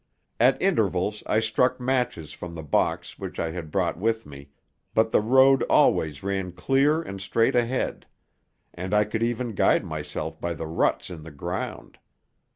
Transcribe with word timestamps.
At 0.39 0.59
intervals 0.59 1.21
I 1.27 1.39
struck 1.39 1.79
matches 1.79 2.33
from 2.33 2.55
the 2.55 2.63
box 2.63 3.19
which 3.19 3.39
I 3.39 3.51
had 3.51 3.69
brought 3.69 3.99
with 3.99 4.25
me, 4.25 4.49
but 4.95 5.11
the 5.11 5.21
road 5.21 5.61
always 5.69 6.23
ran 6.23 6.53
clear 6.53 7.03
and 7.03 7.21
straight 7.21 7.55
ahead, 7.55 8.07
and 8.73 8.95
I 8.95 9.03
could 9.03 9.21
even 9.21 9.53
guide 9.53 9.85
myself 9.85 10.41
by 10.41 10.55
the 10.55 10.65
ruts 10.65 11.11
in 11.11 11.21
the 11.21 11.29
ground. 11.29 11.99